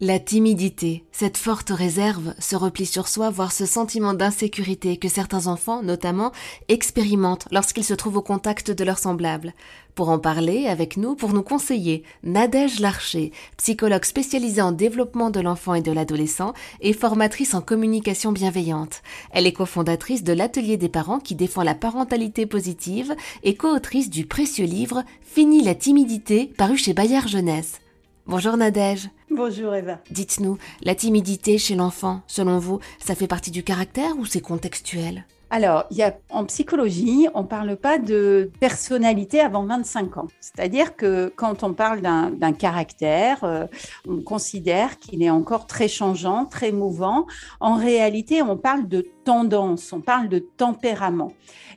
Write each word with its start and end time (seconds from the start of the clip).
La 0.00 0.20
timidité, 0.20 1.04
cette 1.10 1.36
forte 1.36 1.70
réserve, 1.70 2.32
ce 2.38 2.54
repli 2.54 2.86
sur 2.86 3.08
soi, 3.08 3.30
voire 3.30 3.50
ce 3.50 3.66
sentiment 3.66 4.14
d'insécurité 4.14 4.96
que 4.96 5.08
certains 5.08 5.48
enfants, 5.48 5.82
notamment, 5.82 6.30
expérimentent 6.68 7.48
lorsqu'ils 7.50 7.82
se 7.82 7.94
trouvent 7.94 8.18
au 8.18 8.22
contact 8.22 8.70
de 8.70 8.84
leurs 8.84 9.00
semblables. 9.00 9.54
Pour 9.96 10.10
en 10.10 10.20
parler 10.20 10.68
avec 10.68 10.98
nous, 10.98 11.16
pour 11.16 11.32
nous 11.32 11.42
conseiller, 11.42 12.04
Nadège 12.22 12.78
Larcher, 12.78 13.32
psychologue 13.56 14.04
spécialisée 14.04 14.62
en 14.62 14.70
développement 14.70 15.30
de 15.30 15.40
l'enfant 15.40 15.74
et 15.74 15.82
de 15.82 15.90
l'adolescent 15.90 16.52
et 16.80 16.92
formatrice 16.92 17.54
en 17.54 17.60
communication 17.60 18.30
bienveillante. 18.30 19.02
Elle 19.32 19.48
est 19.48 19.52
cofondatrice 19.52 20.22
de 20.22 20.32
l'Atelier 20.32 20.76
des 20.76 20.88
parents 20.88 21.18
qui 21.18 21.34
défend 21.34 21.64
la 21.64 21.74
parentalité 21.74 22.46
positive 22.46 23.16
et 23.42 23.56
co-autrice 23.56 24.10
du 24.10 24.26
précieux 24.26 24.66
livre 24.66 25.02
Fini 25.22 25.60
la 25.60 25.74
timidité 25.74 26.52
paru 26.56 26.76
chez 26.76 26.92
Bayard 26.92 27.26
Jeunesse. 27.26 27.80
Bonjour 28.26 28.56
Nadège. 28.56 29.10
Bonjour 29.38 29.72
Eva. 29.72 30.00
Dites-nous, 30.10 30.58
la 30.82 30.96
timidité 30.96 31.58
chez 31.58 31.76
l'enfant, 31.76 32.22
selon 32.26 32.58
vous, 32.58 32.80
ça 32.98 33.14
fait 33.14 33.28
partie 33.28 33.52
du 33.52 33.62
caractère 33.62 34.18
ou 34.18 34.26
c'est 34.26 34.40
contextuel? 34.40 35.26
Alors, 35.50 35.88
en 36.30 36.44
psychologie, 36.44 37.26
on 37.34 37.42
ne 37.42 37.46
parle 37.46 37.76
pas 37.76 37.98
de 37.98 38.50
personnalité 38.60 39.40
avant 39.40 39.64
25 39.64 40.18
ans. 40.18 40.28
C'est-à-dire 40.40 40.94
que 40.94 41.32
quand 41.36 41.62
on 41.62 41.72
parle 41.72 42.02
d'un 42.02 42.52
caractère, 42.52 43.44
euh, 43.44 43.64
on 44.06 44.20
considère 44.20 44.98
qu'il 44.98 45.22
est 45.22 45.30
encore 45.30 45.66
très 45.66 45.88
changeant, 45.88 46.44
très 46.44 46.70
mouvant. 46.70 47.26
En 47.60 47.76
réalité, 47.76 48.42
on 48.42 48.58
parle 48.58 48.88
de 48.88 49.06
tendance, 49.24 49.92
on 49.92 50.00
parle 50.00 50.28
de 50.28 50.38
tempérament. 50.38 51.32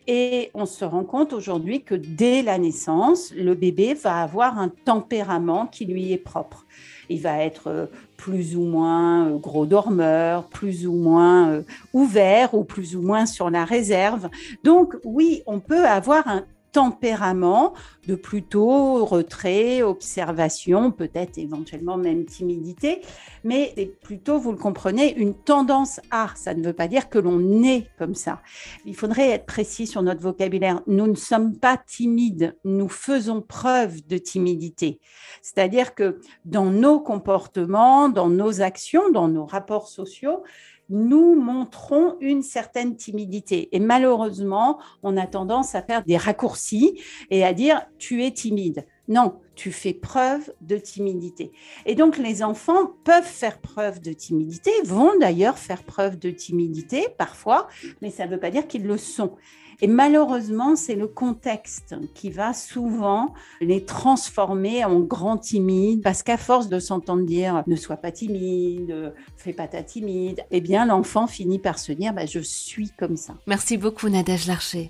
Et 0.08 0.52
on 0.54 0.66
se 0.66 0.84
rend 0.84 1.04
compte 1.04 1.32
aujourd'hui 1.32 1.84
que 1.84 1.96
dès 1.96 2.42
la 2.42 2.58
naissance, 2.58 3.32
le 3.34 3.54
bébé 3.54 3.94
va 3.94 4.22
avoir 4.22 4.60
un 4.60 4.70
tempérament 4.70 5.68
qui 5.68 5.86
lui 5.86 6.12
est 6.12 6.18
propre. 6.18 6.66
Il 7.10 7.22
va 7.22 7.44
être 7.44 7.68
euh, 7.68 7.86
plus 8.22 8.56
ou 8.56 8.66
moins 8.66 9.28
euh, 9.28 9.38
gros 9.38 9.66
dormeur, 9.66 10.46
plus 10.46 10.86
ou 10.86 10.94
moins 10.94 11.50
euh, 11.50 11.64
ouvert 11.92 12.54
ou 12.54 12.64
plus 12.64 12.96
ou 12.96 13.02
moins 13.02 13.26
sur 13.26 13.50
la 13.50 13.66
réserve. 13.66 14.30
Donc 14.64 14.96
oui, 15.04 15.42
on 15.48 15.60
peut 15.60 15.88
avoir 15.88 16.28
un 16.28 16.46
tempérament 16.72 17.74
de 18.08 18.16
plutôt 18.16 19.06
retrait, 19.06 19.84
observation, 19.84 20.92
peut-être 20.92 21.38
éventuellement 21.38 21.98
même 21.98 22.26
timidité, 22.26 23.02
mais 23.44 23.74
plutôt, 24.02 24.40
vous 24.40 24.52
le 24.52 24.58
comprenez, 24.58 25.14
une 25.16 25.34
tendance 25.34 26.00
à. 26.10 26.30
Ça 26.36 26.54
ne 26.54 26.64
veut 26.64 26.74
pas 26.74 26.88
dire 26.88 27.10
que 27.10 27.20
l'on 27.20 27.64
est 27.64 27.88
comme 27.98 28.16
ça. 28.16 28.42
Il 28.86 28.96
faudrait 28.96 29.30
être 29.30 29.46
précis 29.46 29.88
sur 29.88 30.02
notre 30.02 30.22
vocabulaire. 30.22 30.82
Nous 30.88 31.08
ne 31.08 31.16
sommes 31.16 31.58
pas 31.58 31.78
timides, 31.78 32.56
nous 32.64 32.90
faisons 32.90 33.42
preuve 33.42 34.06
de 34.08 34.18
timidité. 34.18 35.00
C'est-à-dire 35.42 35.96
que 35.96 36.20
dans 36.46 36.66
nos 36.66 37.00
comportements, 37.00 38.10
dans 38.10 38.30
nos 38.30 38.62
actions, 38.62 39.12
dans 39.12 39.28
nos 39.28 39.46
rapports 39.46 39.88
sociaux, 39.88 40.44
nous 40.92 41.36
montrons 41.36 42.18
une 42.20 42.44
certaine 42.44 42.96
timidité. 42.96 43.70
Et 43.76 43.80
malheureusement, 43.80 44.80
on 45.02 45.18
a 45.18 45.26
tendance 45.26 45.74
à 45.74 45.82
faire 45.82 46.04
des 46.04 46.18
raccourcis 46.18 47.00
et 47.30 47.44
à 47.44 47.54
dire 47.54 47.82
tu 47.98 48.24
es 48.24 48.32
timide. 48.32 48.86
Non, 49.12 49.42
tu 49.56 49.74
fais 49.74 49.94
preuve 49.94 50.54
de 50.62 50.78
timidité. 50.78 51.52
Et 51.86 51.96
donc 51.96 52.18
les 52.18 52.44
enfants 52.44 52.94
peuvent 53.04 53.26
faire 53.26 53.60
preuve 53.60 54.00
de 54.00 54.14
timidité, 54.14 54.72
vont 54.86 55.12
d'ailleurs 55.20 55.58
faire 55.58 55.84
preuve 55.84 56.18
de 56.18 56.30
timidité 56.30 57.08
parfois, 57.18 57.68
mais 58.02 58.10
ça 58.10 58.26
ne 58.26 58.32
veut 58.32 58.40
pas 58.40 58.52
dire 58.52 58.68
qu'ils 58.68 58.88
le 58.88 58.96
sont. 58.96 59.36
Et 59.82 59.88
malheureusement, 59.88 60.78
c'est 60.78 60.96
le 60.96 61.08
contexte 61.08 61.96
qui 62.14 62.30
va 62.30 62.54
souvent 62.54 63.34
les 63.60 63.84
transformer 63.84 64.86
en 64.86 65.02
grands 65.02 65.38
timides, 65.38 66.02
parce 66.04 66.24
qu'à 66.24 66.38
force 66.38 66.70
de 66.70 66.80
s'entendre 66.80 67.26
dire 67.26 67.64
ne 67.68 67.76
sois 67.76 67.98
pas 67.98 68.14
timide, 68.14 69.14
fais 69.36 69.52
pas 69.52 69.68
ta 69.68 69.84
timide, 69.84 70.46
eh 70.52 70.62
bien 70.62 70.86
l'enfant 70.86 71.28
finit 71.28 71.60
par 71.60 71.80
se 71.80 71.92
dire 71.92 72.14
bah, 72.14 72.26
je 72.26 72.40
suis 72.40 72.92
comme 72.92 73.18
ça. 73.18 73.34
Merci 73.46 73.76
beaucoup 73.76 74.08
Nadège 74.08 74.48
Larcher. 74.48 74.90